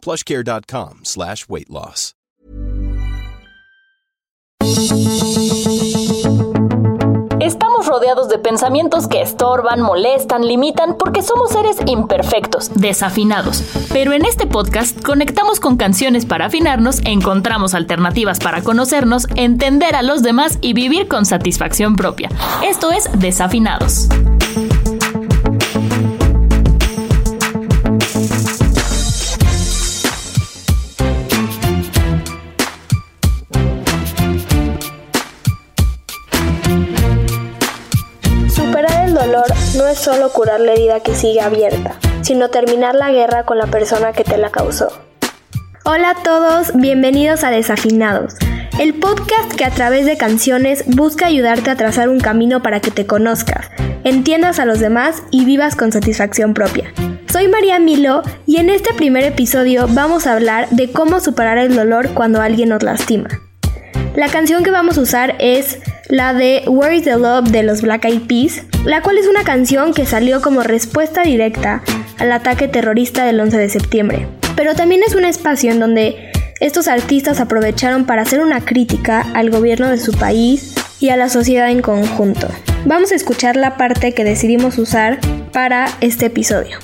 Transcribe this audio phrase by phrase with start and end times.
[0.00, 2.14] plushcare.com slash weight loss.
[7.40, 13.64] Estamos rodeados de pensamientos que estorban, molestan, limitan, porque somos seres imperfectos, desafinados.
[13.92, 20.02] Pero en este podcast conectamos con canciones para afinarnos, encontramos alternativas para conocernos, entender a
[20.02, 22.28] los demás y vivir con satisfacción propia.
[22.62, 24.08] Esto es Desafinados.
[40.00, 44.24] Solo curar la herida que sigue abierta, sino terminar la guerra con la persona que
[44.24, 44.88] te la causó.
[45.84, 48.34] Hola a todos, bienvenidos a Desafinados,
[48.78, 52.90] el podcast que a través de canciones busca ayudarte a trazar un camino para que
[52.90, 53.70] te conozcas,
[54.04, 56.92] entiendas a los demás y vivas con satisfacción propia.
[57.30, 61.76] Soy María Milo y en este primer episodio vamos a hablar de cómo superar el
[61.76, 63.28] dolor cuando alguien nos lastima.
[64.14, 67.80] La canción que vamos a usar es la de Where is the Love de los
[67.80, 71.82] Black Eyed Peas, la cual es una canción que salió como respuesta directa
[72.18, 74.28] al ataque terrorista del 11 de septiembre.
[74.56, 79.50] Pero también es un espacio en donde estos artistas aprovecharon para hacer una crítica al
[79.50, 82.48] gobierno de su país y a la sociedad en conjunto.
[82.84, 85.20] Vamos a escuchar la parte que decidimos usar
[85.52, 86.78] para este episodio.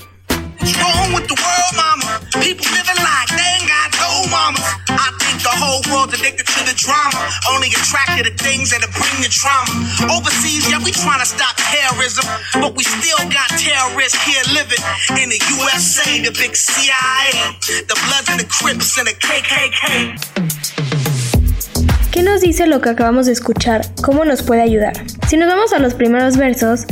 [6.26, 7.30] Addicted to the drama.
[7.52, 9.70] Only attracted to things that'll bring the trauma.
[10.10, 12.26] Overseas, yeah, we trying to stop terrorism.
[12.54, 14.82] But we still got terrorists here living
[15.22, 17.54] in the USA, the big CIA,
[17.86, 20.18] the Bloods and the Crips and the KKK.
[22.10, 23.82] ¿Qué nos dice lo que acabamos de escuchar?
[24.02, 24.94] ¿Cómo nos puede ayudar?
[25.28, 26.86] Si nos vamos a los primeros versos,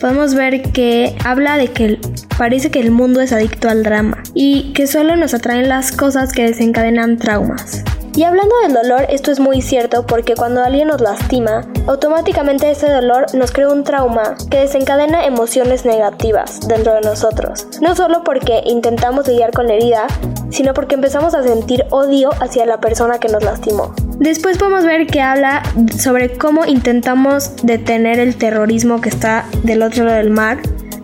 [0.00, 2.00] podemos ver que habla de que
[2.38, 6.32] parece que el mundo es adicto al drama y que solo nos atraen las cosas
[6.32, 7.84] que desencadenan traumas.
[8.16, 12.90] Y hablando del dolor, esto es muy cierto porque cuando alguien nos lastima, automáticamente ese
[12.90, 17.66] dolor nos crea un trauma que desencadena emociones negativas dentro de nosotros.
[17.80, 20.06] No solo porque intentamos lidiar con la herida,
[20.50, 23.94] sino porque empezamos a sentir odio hacia la persona que nos lastimó.
[24.18, 25.62] Después podemos ver que habla
[25.96, 30.58] sobre cómo intentamos detener el terrorismo que está del otro lado del mar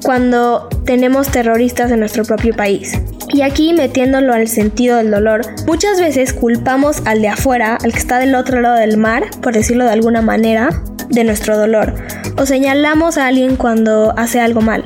[0.06, 2.92] cuando tenemos terroristas en nuestro propio país.
[3.28, 7.98] Y aquí metiéndolo al sentido del dolor, muchas veces culpamos al de afuera, al que
[7.98, 10.68] está del otro lado del mar, por decirlo de alguna manera,
[11.08, 11.92] de nuestro dolor.
[12.36, 14.84] O señalamos a alguien cuando hace algo mal.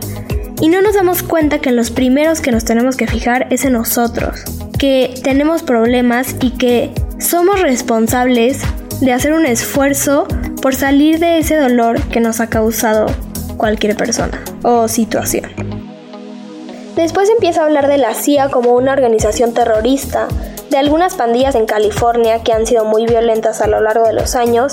[0.63, 3.75] Y no nos damos cuenta que los primeros que nos tenemos que fijar es en
[3.75, 4.43] nosotros,
[4.79, 8.63] que tenemos problemas y que somos responsables
[9.03, 10.27] de hacer un esfuerzo
[10.63, 13.05] por salir de ese dolor que nos ha causado
[13.61, 15.45] cualquier persona o situación.
[16.97, 20.29] Después empieza a hablar de la CIA como una organización terrorista,
[20.71, 24.35] de algunas pandillas en California que han sido muy violentas a lo largo de los
[24.35, 24.73] años,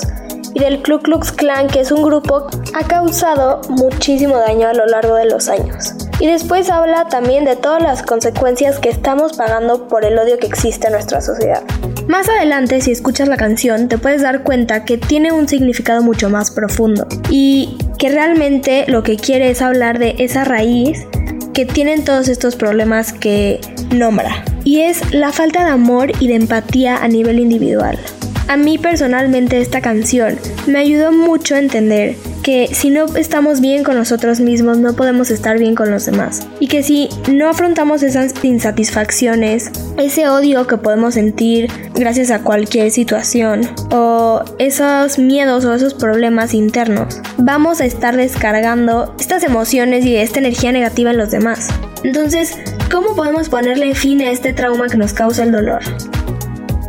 [0.54, 4.72] y del Ku Klux Klan que es un grupo que ha causado muchísimo daño a
[4.72, 5.94] lo largo de los años.
[6.18, 10.46] Y después habla también de todas las consecuencias que estamos pagando por el odio que
[10.46, 11.62] existe en nuestra sociedad.
[12.08, 16.30] Más adelante, si escuchas la canción, te puedes dar cuenta que tiene un significado mucho
[16.30, 21.06] más profundo y que realmente lo que quiere es hablar de esa raíz
[21.52, 23.60] que tienen todos estos problemas que
[23.90, 24.44] nombra.
[24.64, 27.98] Y es la falta de amor y de empatía a nivel individual.
[28.46, 32.14] A mí personalmente esta canción me ayudó mucho a entender
[32.48, 36.48] que si no estamos bien con nosotros mismos no podemos estar bien con los demás.
[36.60, 42.90] Y que si no afrontamos esas insatisfacciones, ese odio que podemos sentir gracias a cualquier
[42.90, 50.16] situación o esos miedos o esos problemas internos, vamos a estar descargando estas emociones y
[50.16, 51.68] esta energía negativa en los demás.
[52.02, 52.56] Entonces,
[52.90, 55.80] ¿cómo podemos ponerle fin a este trauma que nos causa el dolor?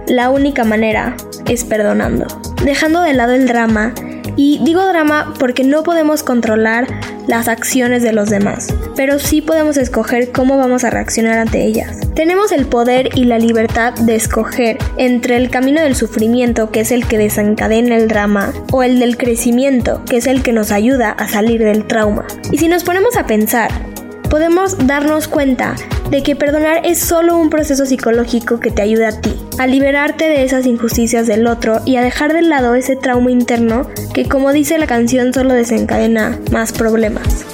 [0.08, 1.18] La única manera
[1.50, 2.28] es perdonando,
[2.64, 3.94] dejando de lado el drama
[4.40, 6.88] y digo drama porque no podemos controlar
[7.28, 11.98] las acciones de los demás, pero sí podemos escoger cómo vamos a reaccionar ante ellas.
[12.16, 16.92] Tenemos el poder y la libertad de escoger entre el camino del sufrimiento, que es
[16.94, 21.12] el que desencadena el drama, o el del crecimiento, que es el que nos ayuda
[21.12, 22.26] a salir del trauma.
[22.50, 23.70] Y si nos ponemos a pensar,
[24.30, 25.76] podemos darnos cuenta
[26.10, 30.26] de que perdonar es solo un proceso psicológico que te ayuda a ti, a liberarte
[30.26, 34.52] de esas injusticias del otro y a dejar de lado ese trauma interno que como
[34.52, 37.46] dice la canción solo desencadena más problemas.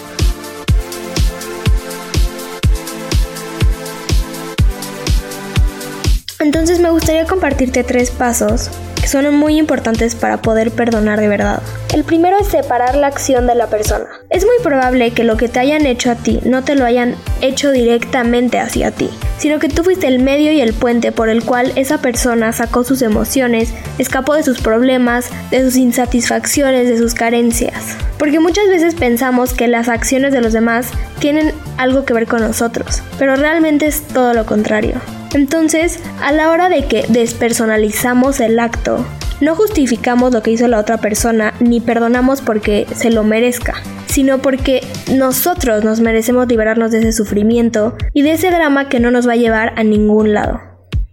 [6.40, 8.70] Entonces me gustaría compartirte tres pasos
[9.08, 11.62] son muy importantes para poder perdonar de verdad.
[11.94, 14.06] El primero es separar la acción de la persona.
[14.30, 17.16] Es muy probable que lo que te hayan hecho a ti no te lo hayan
[17.42, 21.44] hecho directamente hacia ti, sino que tú fuiste el medio y el puente por el
[21.44, 27.14] cual esa persona sacó sus emociones, escapó de sus problemas, de sus insatisfacciones, de sus
[27.14, 27.96] carencias.
[28.18, 32.42] Porque muchas veces pensamos que las acciones de los demás tienen algo que ver con
[32.42, 35.02] nosotros, pero realmente es todo lo contrario.
[35.36, 39.06] Entonces, a la hora de que despersonalizamos el acto,
[39.42, 43.74] no justificamos lo que hizo la otra persona ni perdonamos porque se lo merezca,
[44.06, 44.80] sino porque
[45.14, 49.34] nosotros nos merecemos liberarnos de ese sufrimiento y de ese drama que no nos va
[49.34, 50.62] a llevar a ningún lado.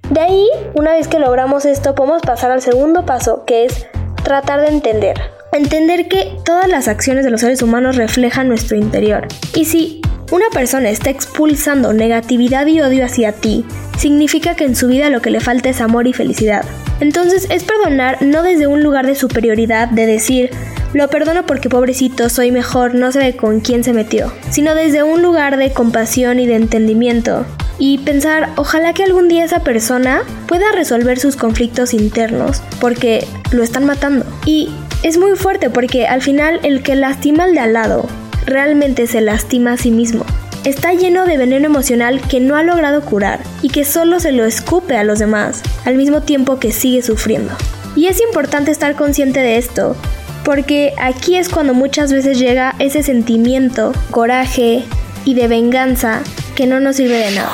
[0.09, 3.89] De ahí, una vez que logramos esto, podemos pasar al segundo paso, que es
[4.23, 5.21] tratar de entender.
[5.53, 9.27] Entender que todas las acciones de los seres humanos reflejan nuestro interior.
[9.57, 10.02] Y si
[10.33, 13.67] una persona está expulsando negatividad y odio hacia ti,
[13.99, 16.65] significa que en su vida lo que le falta es amor y felicidad.
[17.01, 20.49] Entonces es perdonar no desde un lugar de superioridad, de decir,
[20.95, 25.21] lo perdono porque pobrecito, soy mejor, no sé con quién se metió, sino desde un
[25.21, 27.45] lugar de compasión y de entendimiento.
[27.79, 33.63] Y pensar, ojalá que algún día esa persona pueda resolver sus conflictos internos, porque lo
[33.63, 34.25] están matando.
[34.47, 34.71] Y
[35.03, 38.09] es muy fuerte porque al final el que lastima al de al lado
[38.47, 40.25] realmente se lastima a sí mismo.
[40.65, 44.45] Está lleno de veneno emocional que no ha logrado curar y que solo se lo
[44.45, 47.53] escupe a los demás, al mismo tiempo que sigue sufriendo.
[47.97, 49.97] Y es importante estar consciente de esto,
[50.45, 54.85] porque aquí es cuando muchas veces llega ese sentimiento, coraje
[55.25, 56.21] y de venganza
[56.55, 57.51] que no nos sirve de nada.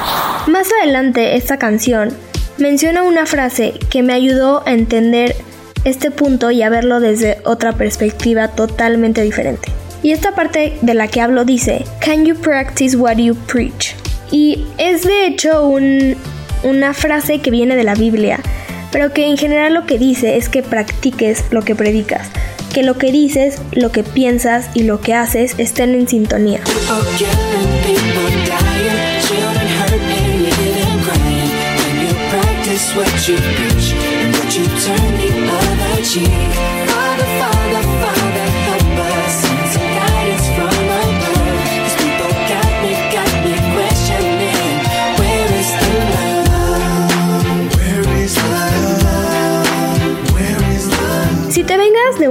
[0.46, 2.10] Más adelante esta canción
[2.58, 5.34] menciona una frase que me ayudó a entender
[5.84, 9.77] este punto y a verlo desde otra perspectiva totalmente diferente.
[10.02, 13.94] Y esta parte de la que hablo dice, Can you practice what you preach?
[14.30, 15.68] Y es de hecho
[16.62, 18.40] una frase que viene de la Biblia,
[18.92, 22.28] pero que en general lo que dice es que practiques lo que predicas,
[22.72, 26.60] que lo que dices, lo que piensas y lo que haces estén en sintonía.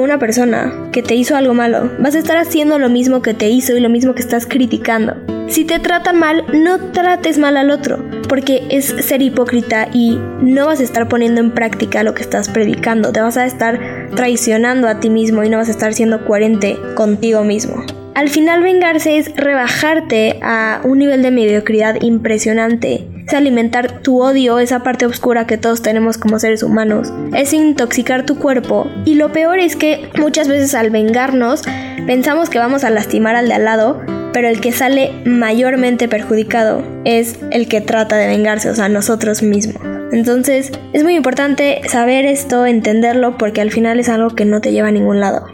[0.02, 3.50] Una persona que te hizo algo malo, vas a estar haciendo lo mismo que te
[3.50, 5.16] hizo y lo mismo que estás criticando.
[5.48, 10.66] Si te tratan mal, no trates mal al otro, porque es ser hipócrita y no
[10.66, 13.80] vas a estar poniendo en práctica lo que estás predicando, te vas a estar
[14.16, 17.86] traicionando a ti mismo y no vas a estar siendo coherente contigo mismo.
[18.14, 24.60] Al final vengarse es rebajarte a un nivel de mediocridad impresionante es alimentar tu odio,
[24.60, 29.34] esa parte oscura que todos tenemos como seres humanos, es intoxicar tu cuerpo y lo
[29.34, 31.64] peor es que muchas veces al vengarnos
[32.06, 34.02] pensamos que vamos a lastimar al de al lado,
[34.32, 39.44] pero el que sale mayormente perjudicado es el que trata de vengarse, o sea, nosotros
[39.44, 39.82] mismos.
[40.14, 44.72] Entonces es muy importante saber esto, entenderlo, porque al final es algo que no te
[44.72, 45.48] lleva a ningún lado.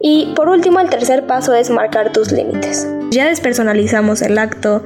[0.00, 2.88] Y por último, el tercer paso es marcar tus límites.
[3.10, 4.84] Ya despersonalizamos el acto,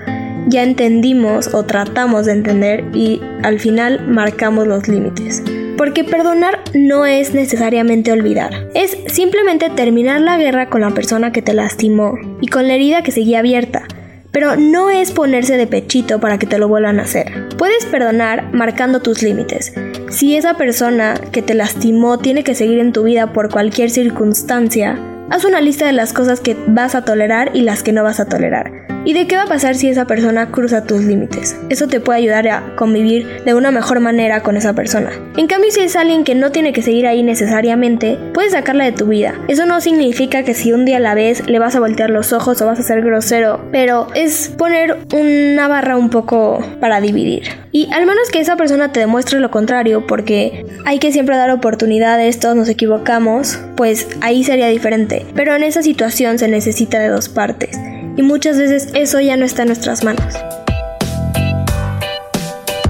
[0.49, 5.43] ya entendimos o tratamos de entender y al final marcamos los límites.
[5.77, 11.43] Porque perdonar no es necesariamente olvidar, es simplemente terminar la guerra con la persona que
[11.43, 13.87] te lastimó y con la herida que seguía abierta,
[14.31, 17.49] pero no es ponerse de pechito para que te lo vuelvan a hacer.
[17.59, 19.75] Puedes perdonar marcando tus límites.
[20.11, 24.99] Si esa persona que te lastimó tiene que seguir en tu vida por cualquier circunstancia,
[25.31, 28.21] haz una lista de las cosas que vas a tolerar y las que no vas
[28.21, 28.82] a tolerar.
[29.05, 31.57] ¿Y de qué va a pasar si esa persona cruza tus límites?
[31.69, 35.11] Eso te puede ayudar a convivir de una mejor manera con esa persona.
[35.37, 38.93] En cambio, si es alguien que no tiene que seguir ahí necesariamente, puedes sacarla de
[38.93, 39.35] tu vida.
[39.49, 42.63] Eso no significa que si un día la ves le vas a voltear los ojos
[42.63, 47.43] o vas a ser grosero, pero es poner una barra un poco para dividir.
[47.73, 51.51] Y al menos que esa persona te demuestre lo contrario, porque hay que siempre dar
[51.51, 55.27] oportunidades, todos nos equivocamos, pues ahí sería diferente.
[55.35, 57.77] Pero en esa situación se necesita de dos partes
[58.17, 60.35] y muchas veces eso ya no está en nuestras manos.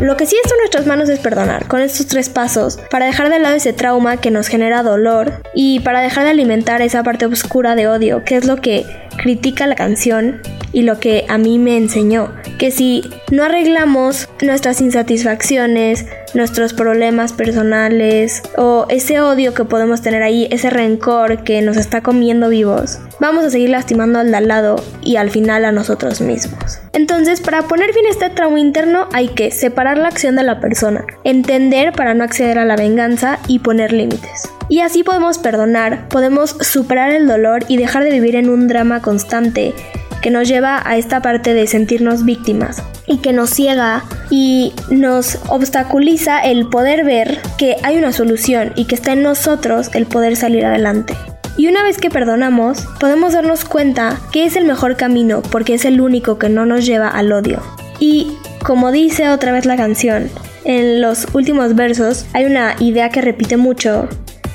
[0.01, 3.31] Lo que sí está en nuestras manos es perdonar con estos tres pasos para dejar
[3.31, 7.27] de lado ese trauma que nos genera dolor y para dejar de alimentar esa parte
[7.27, 8.85] oscura de odio, que es lo que
[9.17, 13.03] critica la canción y lo que a mí me enseñó, que si
[13.33, 20.71] no arreglamos nuestras insatisfacciones, nuestros problemas personales o ese odio que podemos tener ahí, ese
[20.71, 25.17] rencor que nos está comiendo vivos, vamos a seguir lastimando al de al lado y
[25.17, 26.79] al final a nosotros mismos.
[26.93, 30.61] Entonces, para poner fin a este trauma interno hay que separar la acción de la
[30.61, 34.49] persona, entender para no acceder a la venganza y poner límites.
[34.69, 39.03] Y así podemos perdonar, podemos superar el dolor y dejar de vivir en un drama
[39.03, 39.75] constante
[40.23, 45.39] que nos lleva a esta parte de sentirnos víctimas y que nos ciega y nos
[45.49, 50.37] obstaculiza el poder ver que hay una solución y que está en nosotros el poder
[50.37, 51.15] salir adelante.
[51.59, 55.85] Y una vez que perdonamos, podemos darnos cuenta que es el mejor camino porque es
[55.85, 57.61] el único que no nos lleva al odio.
[58.01, 58.33] Y
[58.65, 60.31] como dice otra vez la canción,
[60.65, 64.09] en los últimos versos hay una idea que repite mucho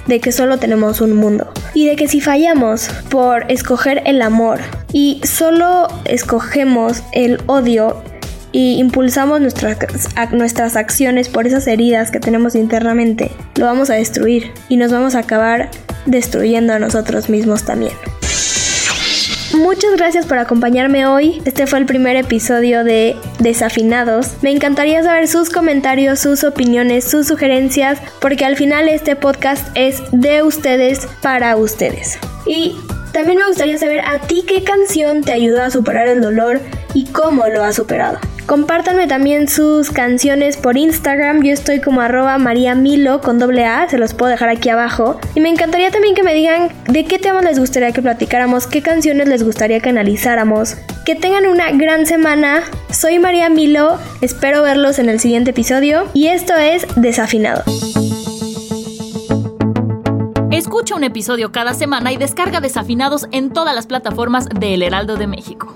[0.08, 4.62] de que solo tenemos un mundo y de que si fallamos por escoger el amor
[4.94, 8.02] y solo escogemos el odio
[8.52, 9.78] y impulsamos nuestras,
[10.32, 15.14] nuestras acciones por esas heridas que tenemos internamente, lo vamos a destruir y nos vamos
[15.14, 15.70] a acabar
[16.08, 17.94] destruyendo a nosotros mismos también.
[19.58, 21.42] Muchas gracias por acompañarme hoy.
[21.46, 24.34] Este fue el primer episodio de Desafinados.
[24.44, 30.04] Me encantaría saber sus comentarios, sus opiniones, sus sugerencias, porque al final este podcast es
[30.12, 32.20] de ustedes para ustedes.
[32.46, 32.76] Y
[33.14, 36.62] también me gustaría saber a ti qué canción te ayudó a superar el dolor
[36.94, 38.20] y cómo lo has superado.
[38.48, 41.44] Compártanme también sus canciones por Instagram.
[41.44, 45.20] Yo estoy como arroba María Milo con doble A, se los puedo dejar aquí abajo.
[45.36, 48.82] Y me encantaría también que me digan de qué temas les gustaría que platicáramos, qué
[48.82, 50.78] canciones les gustaría que analizáramos.
[51.06, 52.64] Que tengan una gran semana.
[52.90, 56.06] Soy María Milo, espero verlos en el siguiente episodio.
[56.14, 57.64] Y esto es Desafinado.
[60.52, 65.18] Escucha un episodio cada semana y descarga Desafinados en todas las plataformas de El Heraldo
[65.18, 65.76] de México.